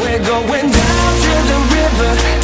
[0.00, 2.41] We're going down to the river,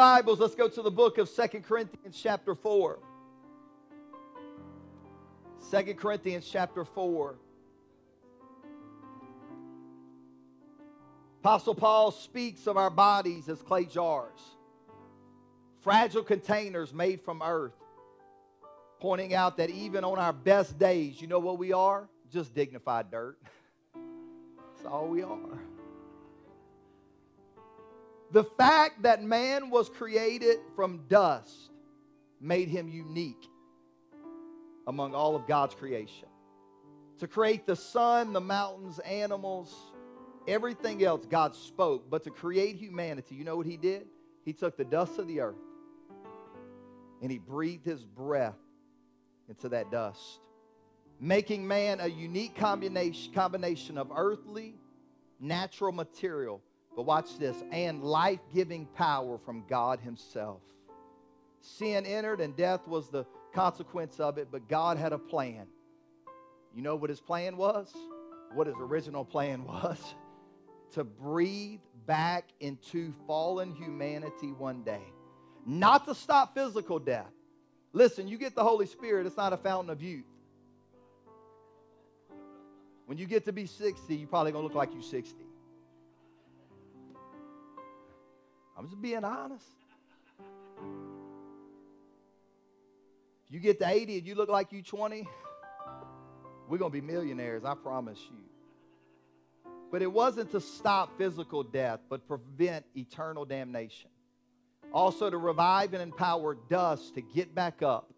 [0.00, 2.98] Bibles, let's go to the book of Second Corinthians, chapter 4.
[5.70, 7.34] 2 Corinthians, chapter 4.
[11.40, 14.40] Apostle Paul speaks of our bodies as clay jars,
[15.82, 17.76] fragile containers made from earth,
[19.00, 22.08] pointing out that even on our best days, you know what we are?
[22.32, 23.36] Just dignified dirt.
[23.94, 25.69] That's all we are.
[28.32, 31.70] The fact that man was created from dust
[32.40, 33.48] made him unique
[34.86, 36.28] among all of God's creation.
[37.18, 39.74] To create the sun, the mountains, animals,
[40.46, 42.08] everything else, God spoke.
[42.08, 44.06] But to create humanity, you know what he did?
[44.44, 45.56] He took the dust of the earth
[47.20, 48.56] and he breathed his breath
[49.48, 50.40] into that dust,
[51.20, 54.76] making man a unique combination, combination of earthly,
[55.40, 56.62] natural material
[56.96, 60.60] but watch this and life giving power from God Himself.
[61.60, 65.66] Sin entered and death was the consequence of it, but God had a plan.
[66.74, 67.92] You know what His plan was?
[68.54, 69.98] What His original plan was?
[70.94, 75.02] To breathe back into fallen humanity one day.
[75.66, 77.30] Not to stop physical death.
[77.92, 80.24] Listen, you get the Holy Spirit, it's not a fountain of youth.
[83.06, 85.36] When you get to be 60, you're probably going to look like you're 60.
[88.80, 89.66] I'm just being honest.
[93.46, 95.28] If you get to 80 and you look like you 20,
[96.66, 98.38] we're going to be millionaires, I promise you.
[99.92, 104.08] But it wasn't to stop physical death, but prevent eternal damnation.
[104.94, 108.10] Also to revive and empower dust to get back up.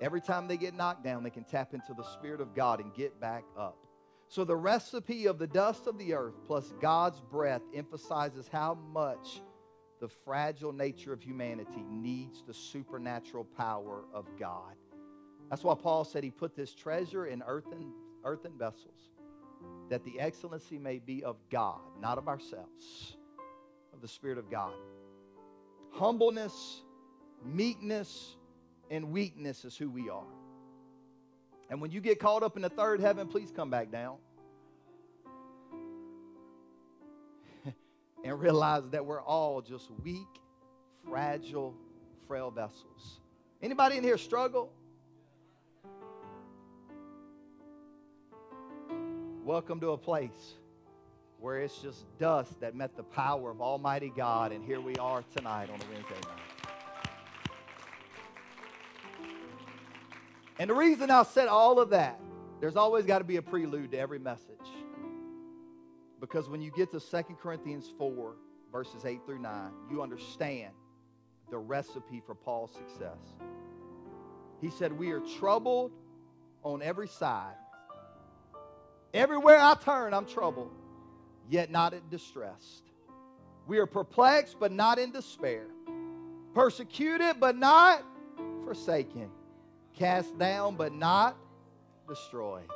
[0.00, 2.92] Every time they get knocked down, they can tap into the Spirit of God and
[2.94, 3.76] get back up.
[4.26, 9.40] So the recipe of the dust of the earth plus God's breath emphasizes how much
[10.04, 14.74] the fragile nature of humanity needs the supernatural power of God.
[15.48, 17.90] That's why Paul said he put this treasure in earthen,
[18.22, 19.00] earthen vessels,
[19.88, 23.16] that the excellency may be of God, not of ourselves,
[23.94, 24.74] of the Spirit of God.
[25.92, 26.82] Humbleness,
[27.42, 28.36] meekness,
[28.90, 30.34] and weakness is who we are.
[31.70, 34.18] And when you get caught up in the third heaven, please come back down.
[38.24, 40.26] And realize that we're all just weak,
[41.06, 41.74] fragile,
[42.26, 43.20] frail vessels.
[43.62, 44.72] Anybody in here struggle?
[49.44, 50.54] Welcome to a place
[51.38, 55.22] where it's just dust that met the power of Almighty God, and here we are
[55.36, 56.40] tonight on a Wednesday night.
[60.58, 62.18] And the reason I said all of that,
[62.60, 64.48] there's always got to be a prelude to every message.
[66.20, 68.34] Because when you get to 2 Corinthians 4,
[68.72, 70.72] verses 8 through 9, you understand
[71.50, 73.18] the recipe for Paul's success.
[74.60, 75.92] He said, We are troubled
[76.62, 77.54] on every side.
[79.12, 80.72] Everywhere I turn, I'm troubled,
[81.48, 82.82] yet not distressed.
[83.66, 85.66] We are perplexed, but not in despair.
[86.54, 88.02] Persecuted, but not
[88.64, 89.30] forsaken.
[89.96, 91.36] Cast down, but not
[92.08, 92.68] destroyed.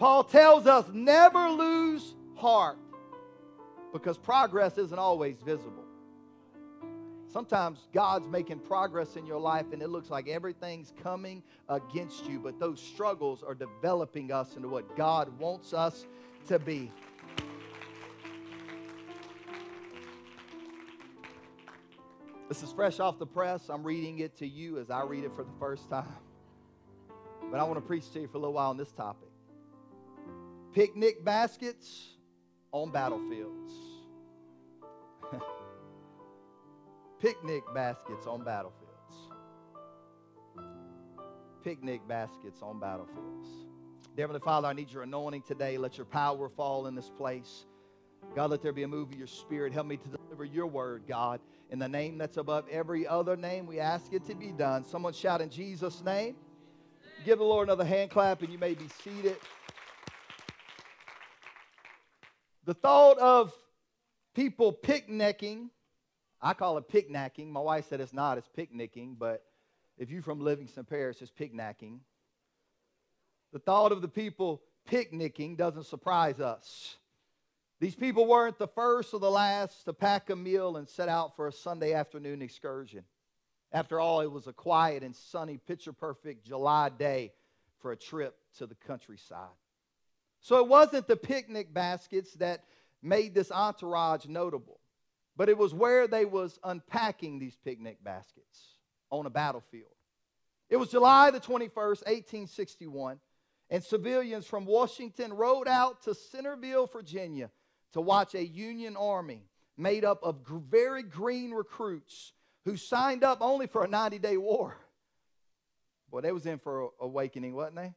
[0.00, 2.78] Paul tells us never lose heart
[3.92, 5.84] because progress isn't always visible.
[7.28, 12.40] Sometimes God's making progress in your life and it looks like everything's coming against you,
[12.40, 16.06] but those struggles are developing us into what God wants us
[16.48, 16.90] to be.
[22.48, 23.68] This is fresh off the press.
[23.68, 26.08] I'm reading it to you as I read it for the first time.
[27.50, 29.29] But I want to preach to you for a little while on this topic
[30.72, 32.16] picnic baskets
[32.72, 33.72] on battlefields.
[37.20, 38.86] picnic baskets on battlefields.
[41.64, 43.48] Picnic baskets on battlefields.
[44.16, 45.76] Dear Heavenly Father, I need your anointing today.
[45.76, 47.66] Let your power fall in this place.
[48.34, 49.72] God, let there be a move of your spirit.
[49.72, 51.40] Help me to deliver your word, God.
[51.70, 54.84] In the name that's above every other name, we ask it to be done.
[54.84, 56.36] Someone shout in Jesus' name.
[57.24, 59.36] Give the Lord another hand clap, and you may be seated.
[62.64, 63.52] The thought of
[64.34, 65.70] people picnicking
[66.42, 67.52] I call it picnicking.
[67.52, 69.44] My wife said it's not, it's picnicking, but
[69.98, 72.00] if you're from Livingston Parish, it's picnicking.
[73.52, 76.96] The thought of the people picnicking doesn't surprise us.
[77.78, 81.36] These people weren't the first or the last to pack a meal and set out
[81.36, 83.04] for a Sunday afternoon excursion.
[83.72, 87.32] After all, it was a quiet and sunny, picture perfect July day
[87.80, 89.48] for a trip to the countryside.
[90.40, 92.64] So it wasn't the picnic baskets that
[93.02, 94.80] made this entourage notable,
[95.36, 98.76] but it was where they was unpacking these picnic baskets
[99.10, 99.90] on a battlefield.
[100.68, 103.18] It was July the 21st, 1861,
[103.70, 107.50] and civilians from Washington rode out to Centreville, Virginia
[107.92, 109.44] to watch a Union army
[109.76, 112.32] made up of very green recruits
[112.64, 114.76] who signed up only for a 90 day war.
[116.10, 117.94] Boy, they was in for awakening, wasn't they?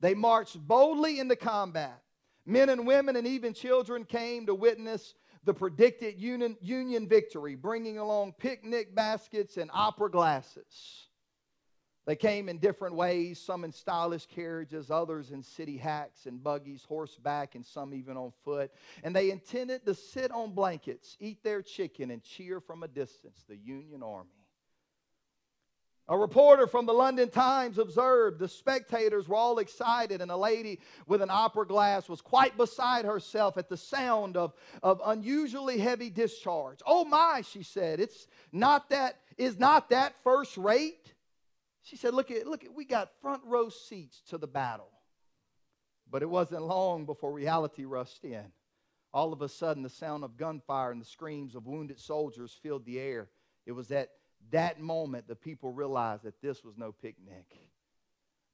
[0.00, 2.02] They marched boldly into combat.
[2.46, 5.14] Men and women and even children came to witness
[5.44, 11.08] the predicted union, union victory, bringing along picnic baskets and opera glasses.
[12.06, 16.84] They came in different ways, some in stylish carriages, others in city hacks and buggies,
[16.86, 18.70] horseback, and some even on foot.
[19.02, 23.42] And they intended to sit on blankets, eat their chicken, and cheer from a distance
[23.48, 24.43] the Union Army.
[26.06, 30.80] A reporter from the London Times observed the spectators were all excited, and a lady
[31.06, 34.52] with an opera glass was quite beside herself at the sound of,
[34.82, 36.80] of unusually heavy discharge.
[36.86, 41.14] Oh my, she said, it's not that, is not that first rate?
[41.82, 44.90] She said, Look at, look at, we got front row seats to the battle.
[46.10, 48.44] But it wasn't long before reality rushed in.
[49.14, 52.84] All of a sudden, the sound of gunfire and the screams of wounded soldiers filled
[52.84, 53.30] the air.
[53.64, 54.10] It was at
[54.50, 57.46] that moment the people realized that this was no picnic.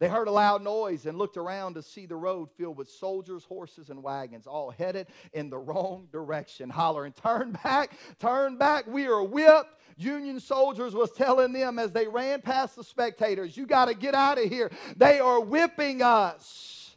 [0.00, 3.44] They heard a loud noise and looked around to see the road filled with soldiers,
[3.44, 9.06] horses, and wagons, all headed in the wrong direction, hollering, Turn back, turn back, we
[9.06, 9.76] are whipped.
[9.98, 14.14] Union soldiers was telling them as they ran past the spectators, You got to get
[14.14, 14.70] out of here.
[14.96, 16.96] They are whipping us.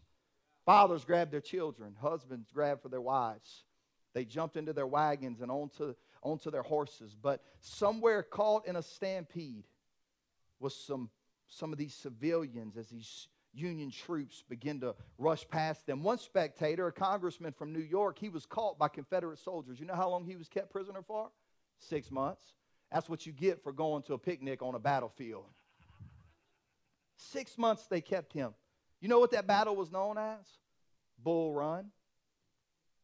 [0.66, 3.66] Fathers grabbed their children, husbands grabbed for their wives.
[4.14, 5.94] They jumped into their wagons and onto,
[6.24, 7.16] onto their horses.
[7.20, 9.66] But somewhere caught in a stampede
[10.60, 11.10] was some
[11.48, 16.02] some of these civilians as these Union troops begin to rush past them.
[16.02, 19.80] One spectator, a congressman from New York, he was caught by Confederate soldiers.
[19.80, 21.30] You know how long he was kept prisoner for?
[21.78, 22.44] Six months.
[22.92, 25.46] That's what you get for going to a picnic on a battlefield.
[27.16, 28.56] Six months they kept him.
[29.00, 30.46] You know what that battle was known as?
[31.24, 31.92] Bull Run.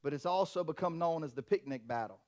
[0.01, 2.19] But it's also become known as the picnic battle.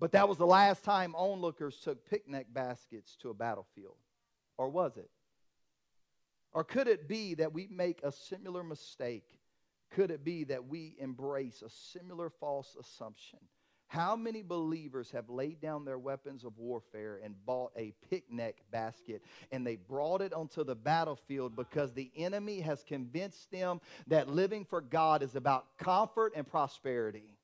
[0.00, 3.96] But that was the last time onlookers took picnic baskets to a battlefield.
[4.56, 5.10] Or was it?
[6.52, 9.24] Or could it be that we make a similar mistake?
[9.90, 13.38] Could it be that we embrace a similar false assumption?
[13.88, 19.22] How many believers have laid down their weapons of warfare and bought a picnic basket
[19.50, 24.66] and they brought it onto the battlefield because the enemy has convinced them that living
[24.66, 27.37] for God is about comfort and prosperity?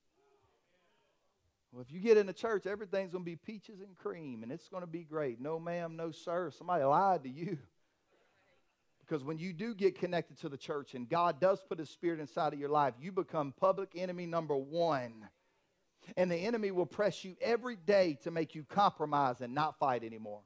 [1.74, 4.68] Well, if you get in church, everything's going to be peaches and cream and it's
[4.68, 5.40] going to be great.
[5.40, 6.52] No, ma'am, no, sir.
[6.56, 7.58] Somebody lied to you.
[9.00, 12.20] Because when you do get connected to the church and God does put His Spirit
[12.20, 15.28] inside of your life, you become public enemy number one.
[16.16, 20.04] And the enemy will press you every day to make you compromise and not fight
[20.04, 20.43] anymore.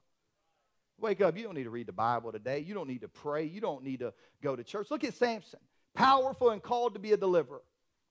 [0.99, 1.37] Wake up.
[1.37, 2.59] You don't need to read the Bible today.
[2.59, 3.45] You don't need to pray.
[3.45, 4.87] You don't need to go to church.
[4.89, 5.59] Look at Samson,
[5.93, 7.61] powerful and called to be a deliverer.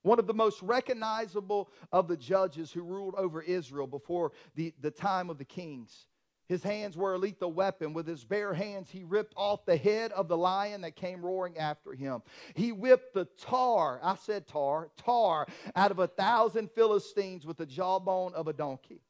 [0.01, 4.91] One of the most recognizable of the judges who ruled over Israel before the, the
[4.91, 6.07] time of the kings.
[6.47, 7.93] His hands were a lethal weapon.
[7.93, 11.57] With his bare hands, he ripped off the head of the lion that came roaring
[11.59, 12.23] after him.
[12.55, 17.67] He whipped the tar, I said tar, tar, out of a thousand Philistines with the
[17.67, 19.01] jawbone of a donkey.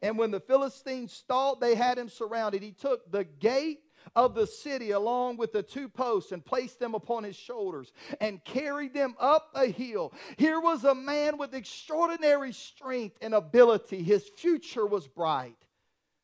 [0.00, 3.80] And when the Philistines thought they had him surrounded, he took the gate
[4.14, 8.44] of the city along with the two posts and placed them upon his shoulders and
[8.44, 10.12] carried them up a hill.
[10.36, 14.02] Here was a man with extraordinary strength and ability.
[14.02, 15.56] His future was bright.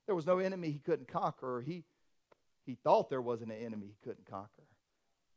[0.06, 1.62] There was no enemy he couldn't conquer.
[1.64, 1.84] He,
[2.64, 4.48] he thought there wasn't an enemy he couldn't conquer.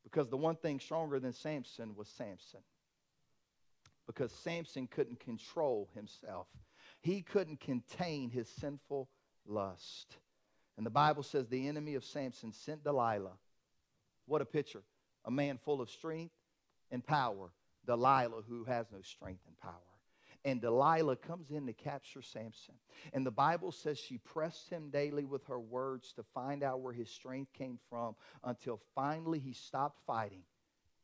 [0.03, 2.61] Because the one thing stronger than Samson was Samson.
[4.05, 6.47] Because Samson couldn't control himself,
[7.01, 9.09] he couldn't contain his sinful
[9.45, 10.15] lust.
[10.77, 13.37] And the Bible says the enemy of Samson sent Delilah.
[14.27, 14.83] What a picture.
[15.25, 16.35] A man full of strength
[16.91, 17.51] and power.
[17.85, 19.73] Delilah, who has no strength and power.
[20.45, 22.75] And Delilah comes in to capture Samson.
[23.11, 26.93] And the Bible says she pressed him daily with her words to find out where
[26.93, 30.43] his strength came from until finally he stopped fighting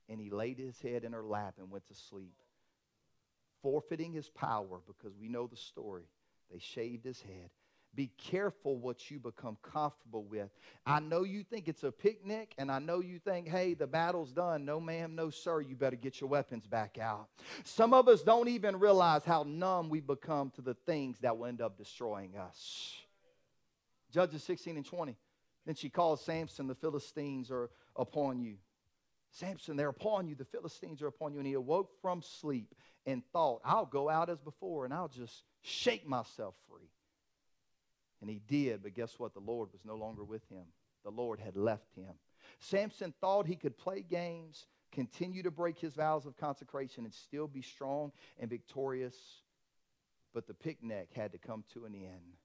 [0.08, 2.36] and he laid his head in her lap and went to sleep,
[3.62, 6.08] forfeiting his power because we know the story.
[6.52, 7.50] They shaved his head.
[7.96, 10.50] Be careful what you become comfortable with.
[10.86, 14.32] I know you think it's a picnic, and I know you think, hey, the battle's
[14.32, 14.66] done.
[14.66, 15.62] No, ma'am, no, sir.
[15.62, 17.28] You better get your weapons back out.
[17.64, 21.46] Some of us don't even realize how numb we become to the things that will
[21.46, 22.96] end up destroying us.
[24.12, 25.16] Judges 16 and 20.
[25.66, 28.56] Then she calls Samson, the Philistines are upon you.
[29.32, 30.36] Samson, they're upon you.
[30.36, 31.40] The Philistines are upon you.
[31.40, 32.74] And he awoke from sleep
[33.06, 36.90] and thought, I'll go out as before and I'll just shake myself free.
[38.24, 39.34] And he did, but guess what?
[39.34, 40.64] The Lord was no longer with him.
[41.04, 42.14] The Lord had left him.
[42.58, 47.48] Samson thought he could play games, continue to break his vows of consecration, and still
[47.48, 49.18] be strong and victorious.
[50.34, 52.38] But the picnic had to come to an end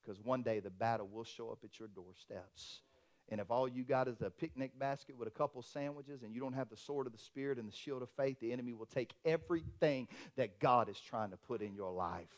[0.00, 2.82] because one day the battle will show up at your doorsteps.
[3.28, 6.40] And if all you got is a picnic basket with a couple sandwiches and you
[6.40, 8.86] don't have the sword of the Spirit and the shield of faith, the enemy will
[8.86, 10.06] take everything
[10.36, 12.28] that God is trying to put in your life.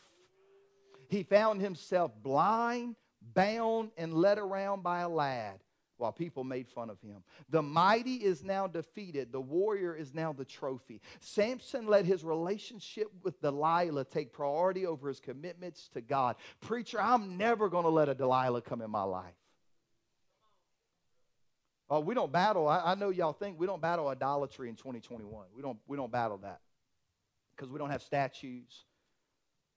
[1.09, 2.95] He found himself blind,
[3.33, 5.59] bound, and led around by a lad
[5.97, 7.23] while people made fun of him.
[7.49, 9.31] The mighty is now defeated.
[9.31, 11.01] The warrior is now the trophy.
[11.19, 16.37] Samson let his relationship with Delilah take priority over his commitments to God.
[16.61, 19.33] Preacher, I'm never going to let a Delilah come in my life.
[21.89, 22.67] Oh, we don't battle.
[22.67, 25.47] I, I, know y'all think we don't battle idolatry in 2021.
[25.55, 26.61] We don't, we don't battle that
[27.55, 28.85] because we don't have statues.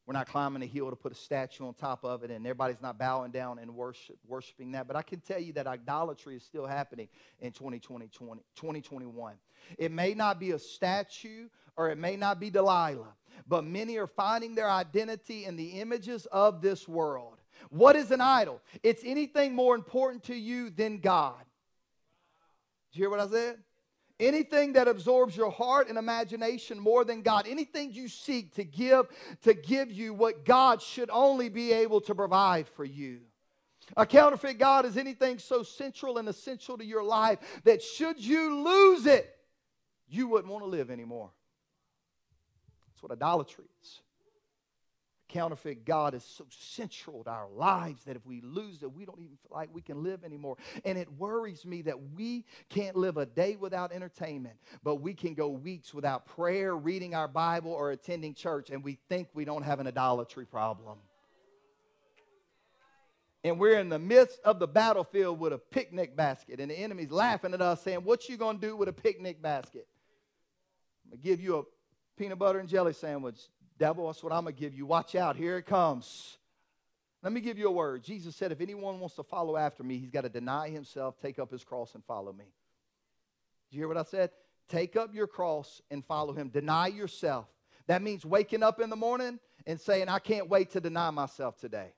[0.05, 2.83] We're not climbing a hill to put a statue on top of it, and everybody's
[2.83, 4.89] not bowing down and worship, worshiping that.
[4.89, 9.35] But I can tell you that idolatry is still happening in 2020, 2021.
[9.79, 13.15] It may not be a statue or it may not be Delilah,
[13.47, 17.41] but many are finding their identity in the images of this world.
[17.71, 18.61] What is an idol?
[18.83, 21.39] It's anything more important to you than God.
[22.91, 23.59] Did you hear what I said?
[24.21, 29.07] Anything that absorbs your heart and imagination more than God, anything you seek to give
[29.43, 33.21] to give you what God should only be able to provide for you.
[33.97, 38.63] A counterfeit God is anything so central and essential to your life that should you
[38.63, 39.35] lose it,
[40.09, 41.31] you wouldn't want to live anymore.
[42.89, 44.02] That's what idolatry is
[45.33, 49.19] counterfeit God is so central to our lives that if we lose it, we don't
[49.19, 50.57] even feel like we can live anymore.
[50.85, 55.35] And it worries me that we can't live a day without entertainment, but we can
[55.35, 59.63] go weeks without prayer, reading our Bible, or attending church, and we think we don't
[59.63, 60.99] have an idolatry problem.
[63.45, 67.11] And we're in the midst of the battlefield with a picnic basket, and the enemy's
[67.11, 69.89] laughing at us, saying, What you gonna do with a picnic basket?
[71.05, 71.63] I'm gonna give you a
[72.17, 73.41] peanut butter and jelly sandwich.
[73.79, 74.87] Devil, that's what I'm going to give you.
[74.87, 75.37] Watch out.
[75.37, 76.39] Here it comes.
[77.23, 78.03] Let me give you a word.
[78.03, 81.39] Jesus said, if anyone wants to follow after me, he's got to deny himself, take
[81.39, 82.47] up his cross, and follow me.
[83.71, 84.31] Did you hear what I said?
[84.69, 86.49] Take up your cross and follow him.
[86.49, 87.47] Deny yourself.
[87.87, 91.59] That means waking up in the morning and saying, I can't wait to deny myself
[91.59, 91.93] today.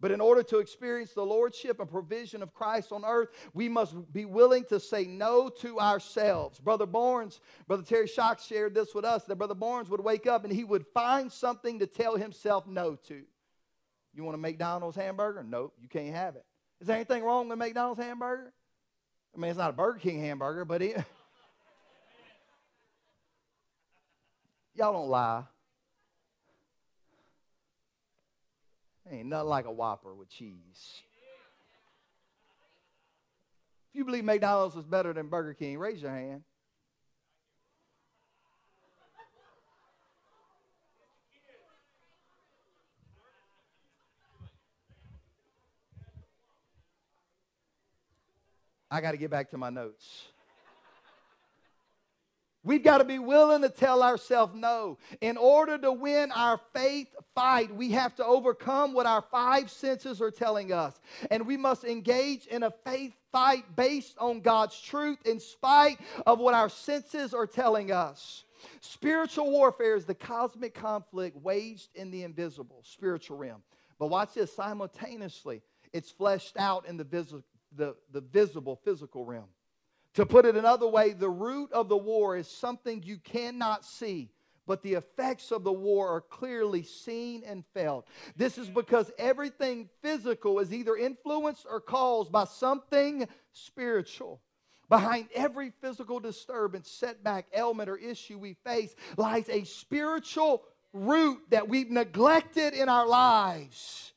[0.00, 3.94] But in order to experience the lordship and provision of Christ on earth, we must
[4.12, 6.58] be willing to say no to ourselves.
[6.58, 10.44] Brother Barnes, Brother Terry Shock shared this with us that Brother Barnes would wake up
[10.44, 13.22] and he would find something to tell himself no to.
[14.14, 15.44] You want a McDonald's hamburger?
[15.44, 16.44] Nope, you can't have it.
[16.80, 18.54] Is there anything wrong with McDonald's hamburger?
[19.34, 20.96] I mean, it's not a Burger King hamburger, but it,
[24.74, 25.44] y'all don't lie.
[29.10, 31.02] Ain't nothing like a Whopper with cheese.
[33.92, 36.44] If you believe McDonald's is better than Burger King, raise your hand.
[48.92, 50.26] I got to get back to my notes.
[52.62, 54.98] We've got to be willing to tell ourselves no.
[55.22, 60.20] In order to win our faith fight, we have to overcome what our five senses
[60.20, 61.00] are telling us.
[61.30, 66.38] And we must engage in a faith fight based on God's truth in spite of
[66.38, 68.44] what our senses are telling us.
[68.80, 73.62] Spiritual warfare is the cosmic conflict waged in the invisible, spiritual realm.
[73.98, 75.62] But watch this simultaneously,
[75.94, 77.34] it's fleshed out in the, vis-
[77.74, 79.48] the, the visible, physical realm.
[80.14, 84.30] To put it another way, the root of the war is something you cannot see,
[84.66, 88.08] but the effects of the war are clearly seen and felt.
[88.36, 94.40] This is because everything physical is either influenced or caused by something spiritual.
[94.88, 101.68] Behind every physical disturbance, setback, ailment, or issue we face lies a spiritual root that
[101.68, 104.12] we've neglected in our lives.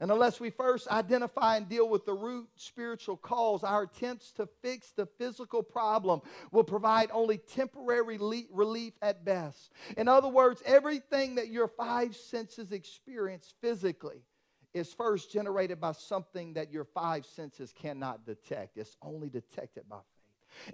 [0.00, 4.48] And unless we first identify and deal with the root spiritual cause, our attempts to
[4.62, 6.20] fix the physical problem
[6.52, 8.18] will provide only temporary
[8.50, 9.72] relief at best.
[9.96, 14.22] In other words, everything that your five senses experience physically
[14.74, 18.76] is first generated by something that your five senses cannot detect.
[18.76, 20.17] It's only detected by faith.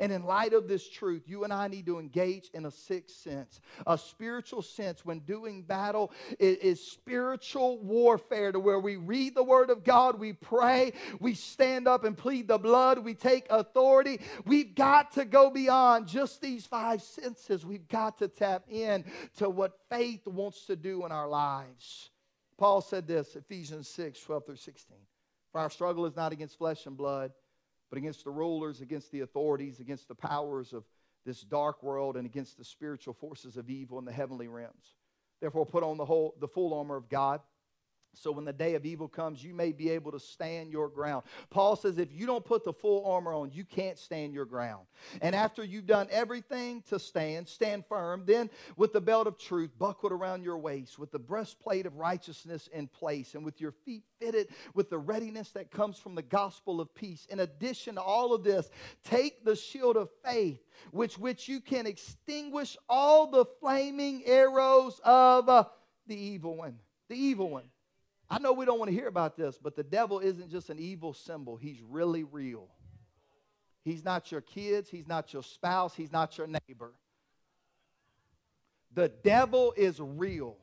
[0.01, 3.17] And in light of this truth, you and I need to engage in a sixth
[3.17, 9.35] sense, a spiritual sense when doing battle is, is, spiritual warfare to where we read
[9.35, 13.47] the word of God, we pray, we stand up and plead the blood, we take
[13.51, 14.21] authority.
[14.45, 17.65] We've got to go beyond just these five senses.
[17.65, 19.05] We've got to tap in
[19.39, 22.11] to what faith wants to do in our lives.
[22.57, 24.97] Paul said this, Ephesians 6, 12 through 16.
[25.53, 27.33] For our struggle is not against flesh and blood
[27.95, 30.83] but against the rulers, against the authorities, against the powers of
[31.25, 34.97] this dark world, and against the spiritual forces of evil in the heavenly realms.
[35.41, 37.41] Therefore, put on the whole the full armor of God
[38.17, 41.25] so when the day of evil comes, you may be able to stand your ground.
[41.51, 44.87] Paul says if you don't put the full armor on, you can't stand your ground.
[45.21, 49.71] And after you've done everything to stand, stand firm, then with the belt of truth
[49.79, 54.05] buckled around your waist, with the breastplate of righteousness in place, and with your feet
[54.21, 57.27] fitted with the readiness that comes from the gospel of peace.
[57.31, 58.71] In addition to all of this,
[59.05, 65.49] take the shield of faith, which which you can extinguish all the flaming arrows of
[65.49, 65.65] uh,
[66.07, 66.79] the evil one.
[67.09, 67.65] The evil one.
[68.31, 70.79] I know we don't want to hear about this, but the devil isn't just an
[70.79, 72.69] evil symbol, he's really real.
[73.85, 76.93] He's not your kids, he's not your spouse, he's not your neighbor.
[78.95, 80.57] The devil is real.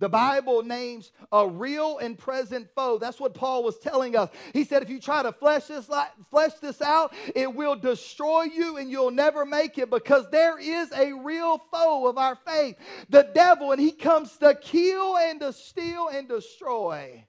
[0.00, 2.98] The Bible names a real and present foe.
[2.98, 4.30] That's what Paul was telling us.
[4.52, 5.90] He said, if you try to flesh this,
[6.30, 10.92] flesh this out, it will destroy you and you'll never make it because there is
[10.92, 12.76] a real foe of our faith,
[13.08, 17.24] the devil, and he comes to kill and to steal and destroy.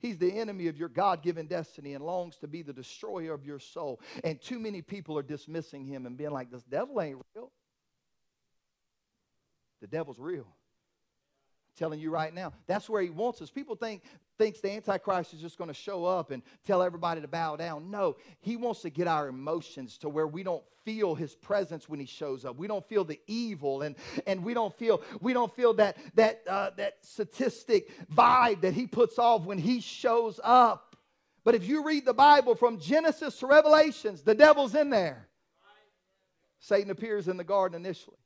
[0.00, 3.44] He's the enemy of your God given destiny and longs to be the destroyer of
[3.44, 4.00] your soul.
[4.24, 7.52] And too many people are dismissing him and being like, this devil ain't real.
[9.80, 10.46] The devil's real
[11.78, 12.52] telling you right now.
[12.66, 13.50] That's where he wants us.
[13.50, 14.02] People think
[14.36, 17.90] thinks the antichrist is just going to show up and tell everybody to bow down.
[17.90, 22.00] No he wants to get our emotions to where we don't feel his presence when
[22.00, 22.56] he shows up.
[22.56, 26.42] We don't feel the evil and and we don't feel we don't feel that that
[26.48, 30.96] uh, that statistic vibe that he puts off when he shows up.
[31.44, 35.26] But if you read the bible from genesis to revelations the devil's in there.
[36.60, 38.16] Satan appears in the garden initially.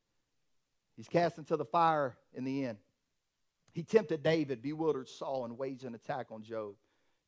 [0.97, 2.79] He's cast into the fire in the end
[3.73, 6.75] he tempted David, bewildered Saul, and waged an attack on Job.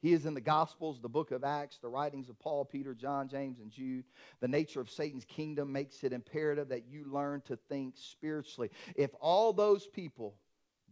[0.01, 3.27] He is in the Gospels, the book of Acts, the writings of Paul, Peter, John,
[3.27, 4.05] James, and Jude.
[4.41, 8.69] The nature of Satan's kingdom makes it imperative that you learn to think spiritually.
[8.97, 10.35] If all those people,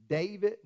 [0.09, 0.57] David,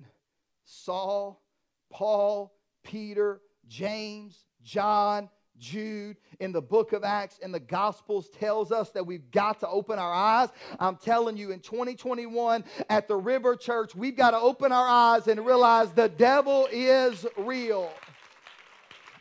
[0.63, 1.43] Saul,
[1.89, 8.91] Paul, Peter, James, John, Jude, in the book of Acts, in the Gospels tells us
[8.91, 10.49] that we've got to open our eyes.
[10.79, 15.27] I'm telling you, in 2021 at the River Church, we've got to open our eyes
[15.27, 17.91] and realize the devil is real.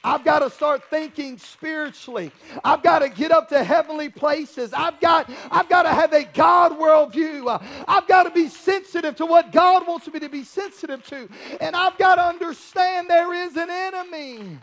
[0.07, 2.31] I've got to start thinking spiritually.
[2.63, 4.73] I've got to get up to heavenly places.
[4.73, 7.61] I've got, I've got to have a God worldview.
[7.89, 11.29] I've got to be sensitive to what God wants me to be sensitive to.
[11.61, 14.59] And I've got to understand there is an enemy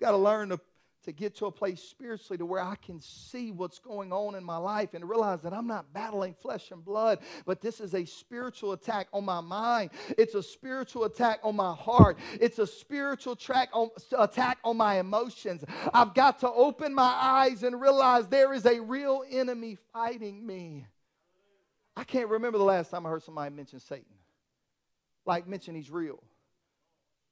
[0.00, 0.60] got to learn to,
[1.04, 4.44] to get to a place spiritually to where I can see what's going on in
[4.44, 8.04] my life and realize that I'm not battling flesh and blood, but this is a
[8.04, 9.90] spiritual attack on my mind.
[10.18, 12.18] It's a spiritual attack on my heart.
[12.40, 13.36] It's a spiritual
[13.72, 15.64] on, attack on my emotions.
[15.92, 20.86] I've got to open my eyes and realize there is a real enemy fighting me.
[21.96, 24.04] I can't remember the last time I heard somebody mention Satan.
[25.26, 26.22] Like mention he's real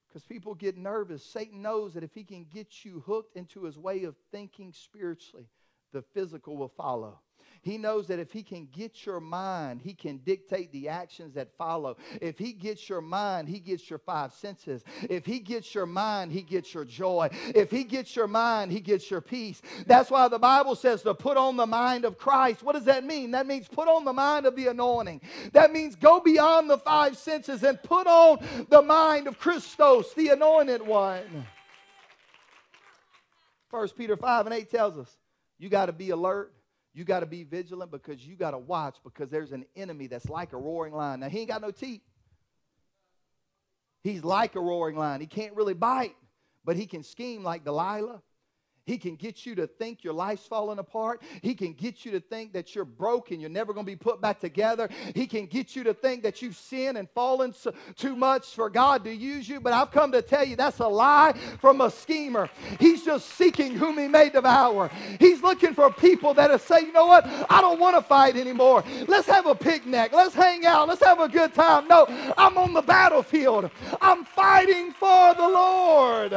[0.08, 1.24] because people get nervous.
[1.24, 5.46] Satan knows that if he can get you hooked into his way of thinking spiritually,
[5.92, 7.20] the physical will follow.
[7.62, 11.56] He knows that if he can get your mind, he can dictate the actions that
[11.56, 11.96] follow.
[12.20, 14.84] If he gets your mind, he gets your five senses.
[15.08, 17.28] If he gets your mind, he gets your joy.
[17.54, 19.60] If he gets your mind, he gets your peace.
[19.86, 22.62] That's why the Bible says to put on the mind of Christ.
[22.62, 23.32] What does that mean?
[23.32, 25.20] That means put on the mind of the anointing.
[25.52, 30.28] That means go beyond the five senses and put on the mind of Christos, the
[30.28, 31.46] anointed one.
[33.70, 35.16] First Peter 5 and 8 tells us
[35.58, 36.52] you got to be alert
[36.98, 40.28] you got to be vigilant because you got to watch because there's an enemy that's
[40.28, 41.20] like a roaring lion.
[41.20, 42.00] Now, he ain't got no teeth.
[44.02, 45.20] He's like a roaring lion.
[45.20, 46.16] He can't really bite,
[46.64, 48.20] but he can scheme like Delilah.
[48.88, 51.20] He can get you to think your life's falling apart.
[51.42, 54.22] He can get you to think that you're broken, you're never going to be put
[54.22, 54.88] back together.
[55.14, 58.70] He can get you to think that you've sinned and fallen so, too much for
[58.70, 59.60] God to use you.
[59.60, 62.48] But I've come to tell you that's a lie from a schemer.
[62.80, 64.90] He's just seeking whom he may devour.
[65.20, 67.26] He's looking for people that are say, you know what?
[67.50, 68.84] I don't want to fight anymore.
[69.06, 70.14] Let's have a picnic.
[70.14, 70.88] Let's hang out.
[70.88, 71.88] Let's have a good time.
[71.88, 72.06] No,
[72.38, 73.70] I'm on the battlefield.
[74.00, 76.32] I'm fighting for the Lord.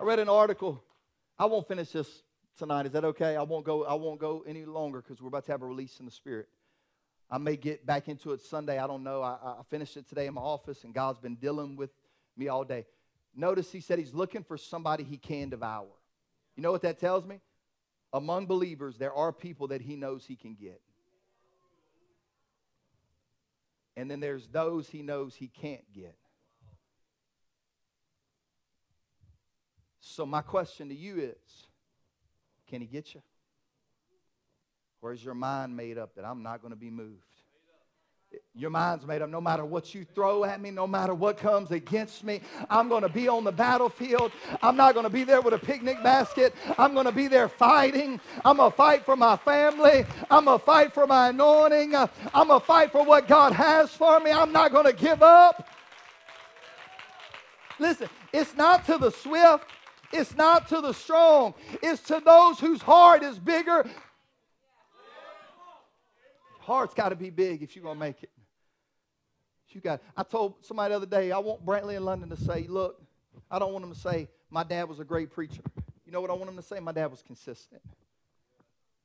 [0.00, 0.82] I read an article.
[1.38, 2.22] I won't finish this
[2.56, 2.86] tonight.
[2.86, 3.36] Is that okay?
[3.36, 3.84] I won't go.
[3.84, 6.48] I won't go any longer because we're about to have a release in the spirit.
[7.30, 8.78] I may get back into it Sunday.
[8.78, 9.20] I don't know.
[9.20, 11.90] I, I finished it today in my office, and God's been dealing with
[12.34, 12.86] me all day.
[13.36, 15.86] Notice he said he's looking for somebody he can devour.
[16.56, 17.40] You know what that tells me?
[18.10, 20.80] Among believers, there are people that he knows he can get.
[23.98, 26.16] And then there's those he knows he can't get.
[30.10, 31.66] So, my question to you is
[32.68, 33.22] can he get you?
[35.02, 37.22] Or is your mind made up that I'm not going to be moved?
[38.54, 41.70] Your mind's made up no matter what you throw at me, no matter what comes
[41.70, 42.40] against me.
[42.68, 44.32] I'm going to be on the battlefield.
[44.62, 46.54] I'm not going to be there with a picnic basket.
[46.76, 48.20] I'm going to be there fighting.
[48.44, 50.04] I'm going to fight for my family.
[50.28, 51.94] I'm going to fight for my anointing.
[51.94, 52.08] I'm
[52.48, 54.32] going to fight for what God has for me.
[54.32, 55.68] I'm not going to give up.
[57.78, 59.64] Listen, it's not to the swift,
[60.12, 63.88] it's not to the strong, it's to those whose heart is bigger.
[66.60, 68.30] Heart's got to be big if you're going to make it.
[69.70, 70.00] You got.
[70.16, 73.00] I told somebody the other day, I want Brantley in London to say, look,
[73.50, 75.62] I don't want him to say, my dad was a great preacher.
[76.04, 76.80] You know what I want him to say?
[76.80, 77.80] My dad was consistent.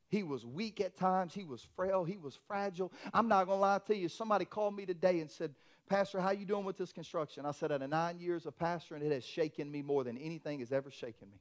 [0.09, 1.33] He was weak at times.
[1.33, 2.03] He was frail.
[2.03, 2.91] He was fragile.
[3.13, 4.07] I'm not going to lie to you.
[4.07, 5.53] Somebody called me today and said,
[5.89, 7.45] Pastor, how you doing with this construction?
[7.45, 10.71] I said, of nine years of pastoring, it has shaken me more than anything has
[10.71, 11.39] ever shaken me.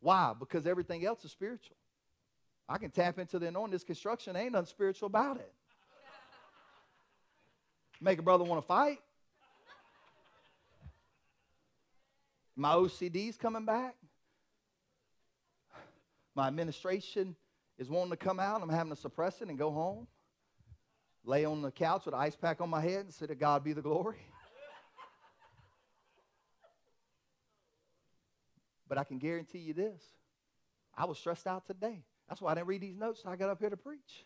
[0.00, 0.32] Why?
[0.38, 1.76] Because everything else is spiritual.
[2.68, 3.72] I can tap into the anointing.
[3.72, 5.52] This construction ain't nothing spiritual about it.
[8.00, 8.98] Make a brother want to fight.
[12.54, 13.94] My OCD's coming back.
[16.34, 17.36] My administration
[17.78, 18.62] is wanting to come out.
[18.62, 20.06] I'm having to suppress it and go home
[21.26, 23.64] lay on the couch with an ice pack on my head and say, To God
[23.64, 24.18] be the glory.
[28.88, 30.02] but I can guarantee you this
[30.96, 32.02] I was stressed out today.
[32.28, 34.24] That's why I didn't read these notes I got up here to preach.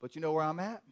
[0.00, 0.82] But you know where I'm at?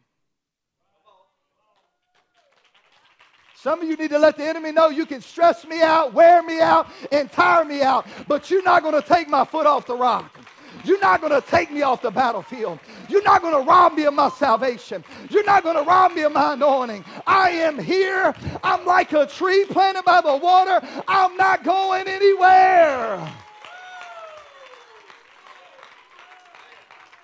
[3.55, 6.43] Some of you need to let the enemy know you can stress me out, wear
[6.43, 9.87] me out, and tire me out, but you're not going to take my foot off
[9.87, 10.37] the rock.
[10.83, 12.79] You're not going to take me off the battlefield.
[13.09, 15.03] You're not going to rob me of my salvation.
[15.29, 17.05] You're not going to rob me of my anointing.
[17.25, 18.33] I am here.
[18.63, 20.85] I'm like a tree planted by the water.
[21.07, 23.33] I'm not going anywhere.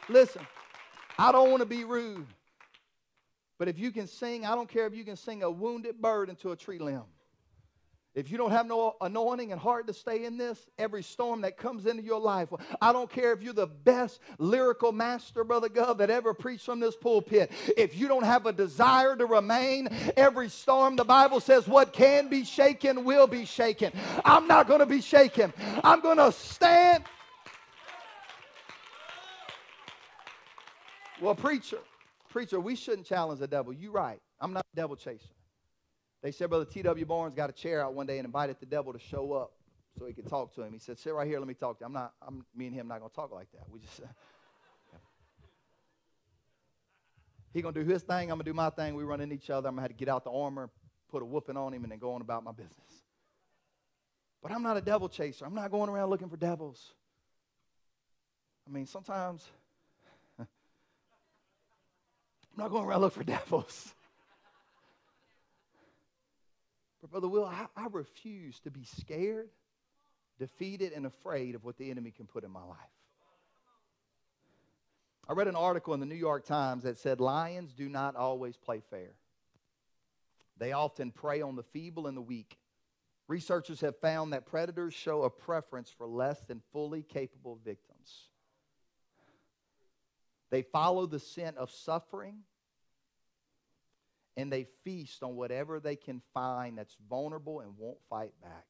[0.09, 0.45] Listen,
[1.17, 2.27] I don't want to be rude.
[3.57, 6.29] But if you can sing, I don't care if you can sing a wounded bird
[6.29, 7.03] into a tree limb.
[8.13, 11.55] If you don't have no anointing and heart to stay in this, every storm that
[11.57, 12.49] comes into your life,
[12.81, 16.81] I don't care if you're the best lyrical master, Brother Gov, that ever preached from
[16.81, 17.51] this pulpit.
[17.77, 22.27] If you don't have a desire to remain, every storm, the Bible says, what can
[22.27, 23.93] be shaken will be shaken.
[24.25, 25.53] I'm not going to be shaken.
[25.81, 27.05] I'm going to stand.
[31.21, 31.79] Well, preacher,
[32.27, 33.71] preacher, we shouldn't challenge the devil.
[33.71, 34.19] You're right.
[34.41, 35.29] I'm not a devil chaser.
[36.21, 37.05] They said Brother T.W.
[37.05, 39.53] Barnes got a chair out one day and invited the devil to show up
[39.97, 40.71] so he could talk to him.
[40.71, 41.87] He said, Sit right here, let me talk to you.
[41.87, 43.63] I'm not, I'm, me and him not going to talk like that.
[43.69, 43.99] We just,
[47.53, 48.95] he going to do his thing, I'm going to do my thing.
[48.95, 49.67] We run into each other.
[49.67, 50.69] I'm going to have to get out the armor,
[51.09, 52.77] put a whooping on him, and then go on about my business.
[54.41, 55.45] But I'm not a devil chaser.
[55.45, 56.93] I'm not going around looking for devils.
[58.67, 59.47] I mean, sometimes
[60.39, 60.47] I'm
[62.57, 63.93] not going around looking for devils.
[67.01, 69.49] But, Brother Will, I, I refuse to be scared,
[70.37, 72.77] defeated, and afraid of what the enemy can put in my life.
[75.27, 78.57] I read an article in the New York Times that said lions do not always
[78.57, 79.13] play fair.
[80.57, 82.57] They often prey on the feeble and the weak.
[83.27, 88.27] Researchers have found that predators show a preference for less than fully capable victims.
[90.49, 92.43] They follow the scent of suffering
[94.41, 98.67] and they feast on whatever they can find that's vulnerable and won't fight back.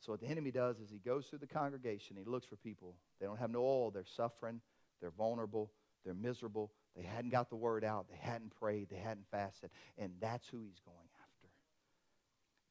[0.00, 2.96] So, what the enemy does is he goes through the congregation, he looks for people.
[3.20, 4.60] They don't have no oil, they're suffering,
[5.00, 5.72] they're vulnerable,
[6.04, 10.12] they're miserable, they hadn't got the word out, they hadn't prayed, they hadn't fasted, and
[10.20, 11.48] that's who he's going after.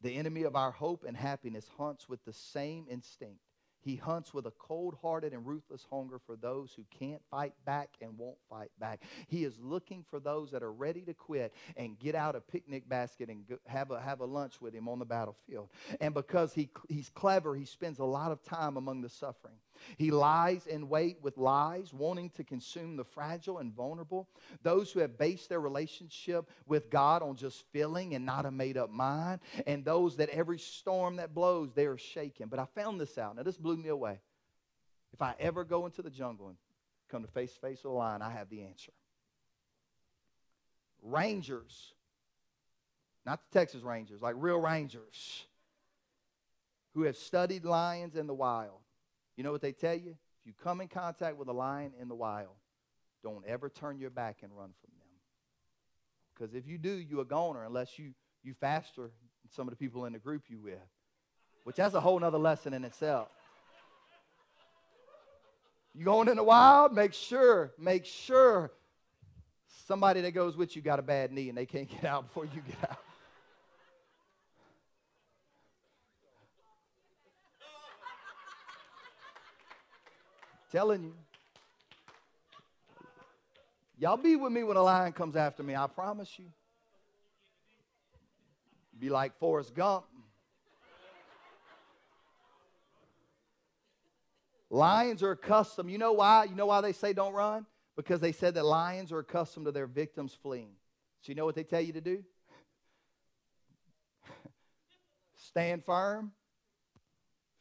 [0.01, 3.41] The enemy of our hope and happiness hunts with the same instinct.
[3.87, 7.87] He hunts with a cold hearted and ruthless hunger for those who can't fight back
[8.01, 9.01] and won't fight back.
[9.29, 12.89] He is looking for those that are ready to quit and get out a picnic
[12.89, 15.69] basket and go, have, a, have a lunch with him on the battlefield.
[16.01, 19.55] And because he, he's clever, he spends a lot of time among the suffering.
[19.97, 24.27] He lies in wait with lies, wanting to consume the fragile and vulnerable.
[24.63, 28.77] Those who have based their relationship with God on just feeling and not a made
[28.77, 29.39] up mind.
[29.65, 32.49] And those that every storm that blows, they are shaken.
[32.49, 33.35] But I found this out.
[33.35, 34.19] Now, this blew me away.
[35.13, 36.57] If I ever go into the jungle and
[37.09, 38.91] come to face to face with a lion, I have the answer.
[41.01, 41.93] Rangers,
[43.25, 45.45] not the Texas Rangers, like real Rangers,
[46.93, 48.79] who have studied lions in the wild
[49.37, 50.17] you know what they tell you?
[50.41, 52.55] If you come in contact with a lion in the wild,
[53.23, 55.07] don't ever turn your back and run from them.
[56.33, 59.11] Because if you do, you're a goner unless you, you faster than
[59.51, 60.79] some of the people in the group you with.
[61.63, 63.29] Which that's a whole other lesson in itself.
[65.93, 68.71] You going in the wild, make sure, make sure
[69.87, 72.45] somebody that goes with you got a bad knee and they can't get out before
[72.45, 72.99] you get out.
[80.71, 81.13] Telling you.
[83.99, 86.45] Y'all be with me when a lion comes after me, I promise you.
[88.99, 90.05] Be like Forrest Gump.
[94.69, 95.89] Lions are accustomed.
[95.89, 96.43] You know why?
[96.43, 97.65] You know why they say don't run?
[97.95, 100.71] Because they said that lions are accustomed to their victims fleeing.
[101.21, 102.23] So you know what they tell you to do?
[105.35, 106.31] Stand firm,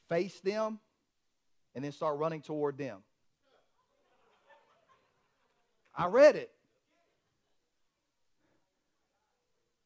[0.08, 0.80] face them,
[1.76, 3.00] and then start running toward them.
[5.94, 6.50] I read it.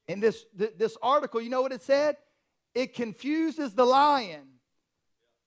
[0.07, 2.17] In this, this article, you know what it said?
[2.75, 4.47] It confuses the lion.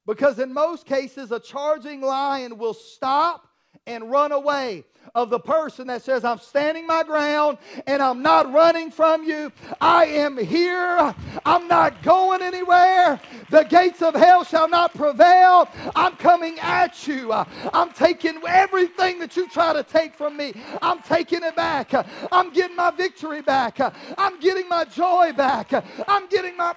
[0.06, 3.48] Because in most cases, a charging lion will stop
[3.86, 4.84] and run away
[5.16, 9.52] of the person that says, I'm standing my ground and I'm not running from you.
[9.80, 11.14] I am here.
[11.46, 13.20] I'm not going anywhere.
[13.50, 15.70] The gates of hell shall not prevail.
[15.96, 17.32] I'm coming at you.
[17.32, 20.54] I'm taking everything that you try to take from me.
[20.82, 21.92] I'm taking it back.
[22.32, 23.80] I'm getting my victory back.
[24.18, 25.72] I'm getting my joy back.
[26.08, 26.74] I'm getting my.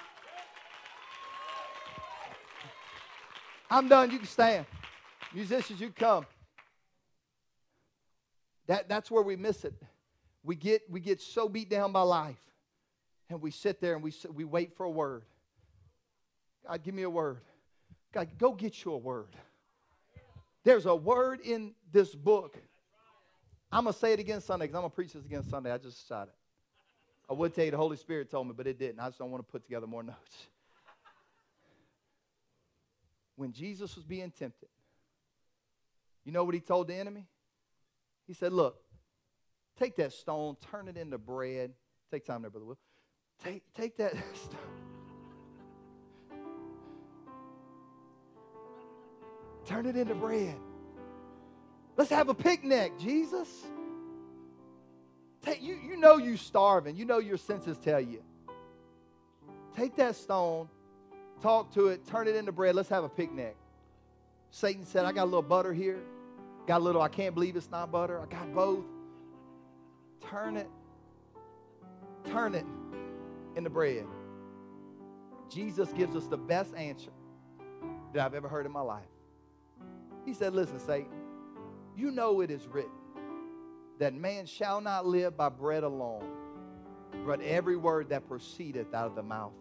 [3.71, 4.11] I'm done.
[4.11, 4.67] You can stand.
[5.35, 6.27] Musicians, you come.
[8.67, 9.75] That, that's where we miss it.
[10.43, 12.41] We get, we get so beat down by life,
[13.29, 15.25] and we sit there and we, we wait for a word.
[16.67, 17.39] God, give me a word.
[18.13, 19.37] God, go get you a word.
[20.65, 22.59] There's a word in this book.
[23.71, 25.73] I'm going to say it again Sunday because I'm going to preach this again Sunday.
[25.73, 26.33] I just decided.
[27.29, 29.01] I would tell you the Holy Spirit told me, but it didn't.
[29.01, 30.47] I just don't want to put together more notes.
[33.37, 34.69] When Jesus was being tempted,
[36.25, 37.27] you know what he told the enemy?
[38.27, 38.77] He said, Look,
[39.79, 41.73] take that stone, turn it into bread.
[42.11, 42.79] Take time there, Brother Will.
[43.43, 44.59] Take, take that stone.
[49.67, 50.57] Turn it into bread.
[51.97, 53.49] Let's have a picnic, Jesus.
[55.43, 56.97] Take, you, you know you're starving.
[56.97, 58.23] You know your senses tell you.
[59.77, 60.69] Take that stone,
[61.43, 62.75] talk to it, turn it into bread.
[62.75, 63.57] Let's have a picnic.
[64.51, 65.99] Satan said, I got a little butter here.
[66.67, 68.21] Got a little, I can't believe it's not butter.
[68.21, 68.85] I got both.
[70.29, 70.69] Turn it,
[72.25, 72.67] turn it
[73.55, 74.07] into bread.
[75.49, 77.13] Jesus gives us the best answer
[78.13, 79.05] that I've ever heard in my life.
[80.25, 81.13] He said, Listen, Satan,
[81.97, 82.91] you know it is written
[83.99, 86.29] that man shall not live by bread alone,
[87.25, 89.53] but every word that proceedeth out of the mouth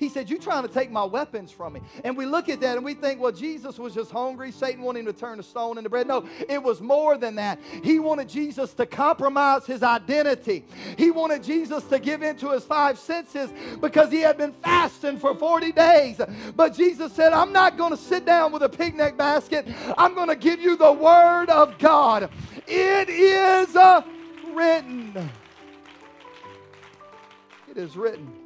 [0.00, 1.82] he said, You're trying to take my weapons from me.
[2.04, 4.50] And we look at that and we think, Well, Jesus was just hungry.
[4.50, 6.08] Satan wanted him to turn the stone into bread.
[6.08, 7.60] No, it was more than that.
[7.84, 10.64] He wanted Jesus to compromise his identity.
[10.96, 13.50] He wanted Jesus to give in to his five senses
[13.82, 16.18] because he had been fasting for 40 days.
[16.56, 19.68] But Jesus said, I'm not going to sit down with a picnic basket.
[19.98, 22.30] I'm going to give you the word of God.
[22.66, 24.00] It is uh,
[24.54, 25.30] written.
[27.68, 28.39] It is written.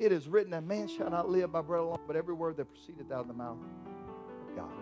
[0.00, 2.64] It is written that man shall not live by bread alone, but every word that
[2.64, 4.72] proceedeth out of the mouth of God.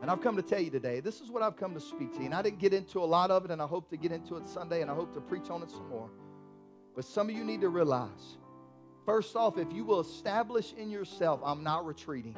[0.00, 2.20] And I've come to tell you today, this is what I've come to speak to
[2.20, 2.26] you.
[2.26, 4.36] And I didn't get into a lot of it, and I hope to get into
[4.36, 6.08] it Sunday, and I hope to preach on it some more.
[6.94, 8.38] But some of you need to realize
[9.04, 12.36] first off, if you will establish in yourself, I'm not retreating.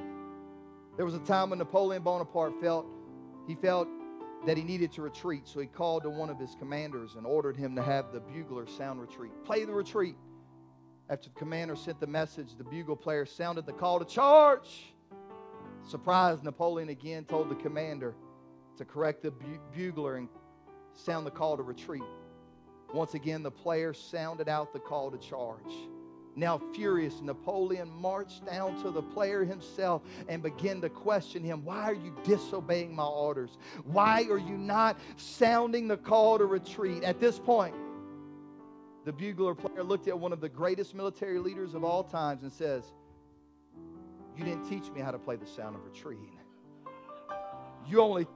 [0.97, 2.87] There was a time when Napoleon Bonaparte felt
[3.47, 3.87] he felt
[4.47, 7.57] that he needed to retreat, so he called to one of his commanders and ordered
[7.57, 9.33] him to have the bugler sound retreat.
[9.45, 10.17] Play the retreat.
[11.11, 14.93] After the commander sent the message, the bugle player sounded the call to charge.
[15.83, 18.15] Surprised, Napoleon again told the commander
[18.77, 20.29] to correct the bu- bugler and
[20.93, 22.03] sound the call to retreat.
[22.93, 25.73] Once again, the player sounded out the call to charge.
[26.37, 31.85] Now, furious, Napoleon marched down to the player himself and began to question him Why
[31.85, 33.57] are you disobeying my orders?
[33.85, 37.03] Why are you not sounding the call to retreat?
[37.03, 37.75] At this point,
[39.09, 42.53] the bugler player looked at one of the greatest military leaders of all times and
[42.53, 42.85] says,
[44.37, 46.19] You didn't teach me how to play the sound of retreat.
[47.89, 48.27] You only,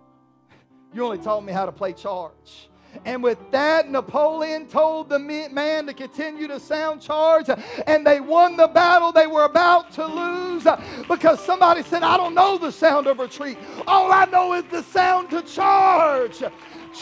[0.94, 2.70] you only taught me how to play charge.
[3.04, 7.50] And with that, Napoleon told the man to continue to sound charge,
[7.87, 10.66] and they won the battle they were about to lose
[11.06, 13.58] because somebody said, I don't know the sound of retreat.
[13.87, 16.42] All I know is the sound to charge.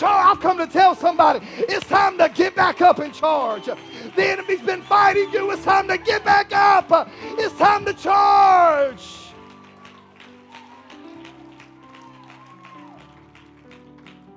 [0.03, 3.67] I've come to tell somebody it's time to get back up and charge.
[3.67, 5.51] The enemy's been fighting you.
[5.51, 7.11] It's time to get back up.
[7.23, 9.03] It's time to charge.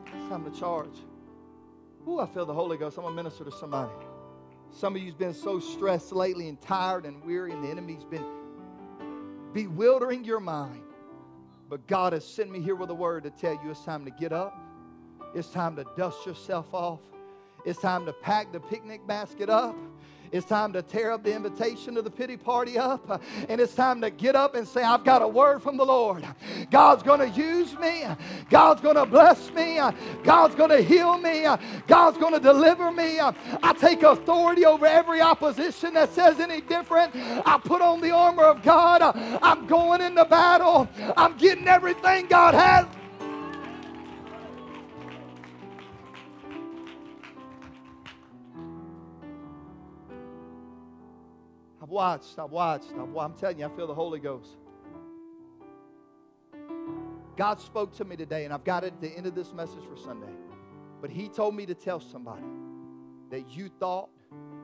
[0.06, 0.98] It's time to charge.
[2.08, 2.98] Ooh, I feel the Holy Ghost.
[2.98, 3.92] I'm to minister to somebody.
[4.72, 8.26] Some of you's been so stressed lately and tired and weary, and the enemy's been
[9.54, 10.82] bewildering your mind.
[11.70, 14.12] But God has sent me here with a word to tell you it's time to
[14.12, 14.60] get up.
[15.34, 17.00] It's time to dust yourself off.
[17.66, 19.76] It's time to pack the picnic basket up.
[20.32, 23.22] It's time to tear up the invitation to the pity party up.
[23.50, 26.26] And it's time to get up and say, I've got a word from the Lord.
[26.72, 28.04] God's going to use me.
[28.50, 29.80] God's going to bless me.
[30.24, 31.46] God's going to heal me.
[31.86, 33.20] God's going to deliver me.
[33.20, 37.16] I take authority over every opposition that says any different.
[37.16, 39.02] I put on the armor of God.
[39.04, 40.90] I'm going into battle.
[41.16, 42.88] I'm getting everything God has.
[51.94, 54.58] Watched, I've watched, I've, I'm telling you, I feel the Holy Ghost.
[57.38, 59.84] God spoke to me today, and I've got it at the end of this message
[59.88, 60.34] for Sunday.
[61.02, 62.42] But He told me to tell somebody
[63.30, 64.10] that you thought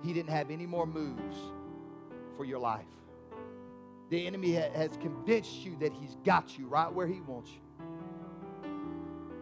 [0.04, 1.38] He didn't have any more moves
[2.36, 2.88] for your life.
[4.10, 7.62] The enemy ha- has convinced you that He's got you right where He wants you.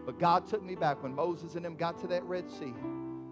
[0.06, 2.74] But God took me back when Moses and them got to that Red Sea.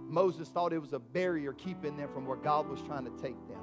[0.08, 3.36] Moses thought it was a barrier keeping them from where God was trying to take
[3.50, 3.60] them.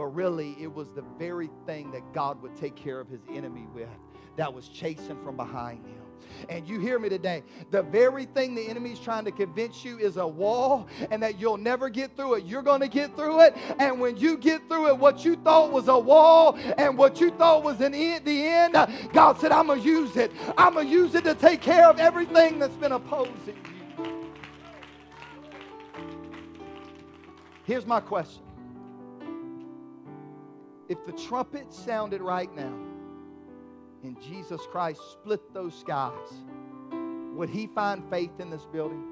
[0.00, 3.66] But really, it was the very thing that God would take care of his enemy
[3.74, 3.90] with
[4.36, 6.00] that was chasing from behind him.
[6.48, 7.42] And you hear me today.
[7.70, 11.58] The very thing the enemy's trying to convince you is a wall and that you'll
[11.58, 12.46] never get through it.
[12.46, 13.54] You're going to get through it.
[13.78, 17.30] And when you get through it, what you thought was a wall and what you
[17.32, 18.72] thought was an end, the end,
[19.12, 20.32] God said, I'm going to use it.
[20.56, 23.58] I'm going to use it to take care of everything that's been opposing
[23.98, 24.32] you.
[27.66, 28.44] Here's my question
[30.90, 32.74] if the trumpet sounded right now
[34.02, 36.12] and Jesus Christ split those skies,
[37.36, 39.06] would he find faith in this building?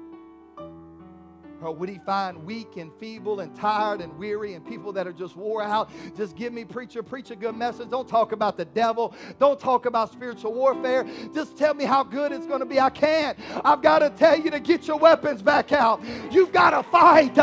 [1.61, 5.13] Or would he find weak and feeble and tired and weary and people that are
[5.13, 5.89] just wore out?
[6.17, 7.89] Just give me, preacher, preach a good message.
[7.89, 9.13] Don't talk about the devil.
[9.39, 11.05] Don't talk about spiritual warfare.
[11.33, 12.79] Just tell me how good it's going to be.
[12.79, 13.37] I can't.
[13.63, 16.01] I've got to tell you to get your weapons back out.
[16.29, 17.35] You've got to fight.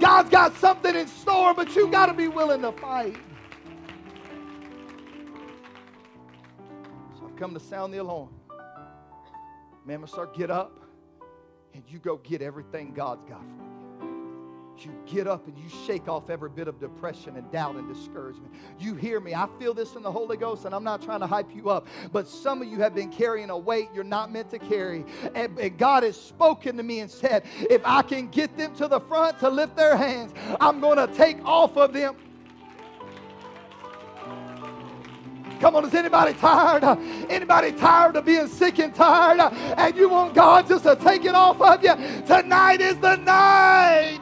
[0.00, 3.16] God's got something in store, but you've got to be willing to fight.
[7.36, 8.30] Come to sound the alarm.
[9.88, 10.80] I'm start get up
[11.74, 13.74] and you go get everything God's got for you.
[14.78, 18.52] You get up and you shake off every bit of depression and doubt and discouragement.
[18.78, 19.34] You hear me.
[19.34, 21.86] I feel this in the Holy Ghost, and I'm not trying to hype you up,
[22.12, 25.04] but some of you have been carrying a weight you're not meant to carry.
[25.34, 28.88] And, and God has spoken to me and said, if I can get them to
[28.88, 32.16] the front to lift their hands, I'm going to take off of them.
[35.64, 36.84] Come on, is anybody tired?
[37.30, 39.40] Anybody tired of being sick and tired?
[39.40, 41.94] And you want God just to take it off of you?
[42.26, 44.20] Tonight is the night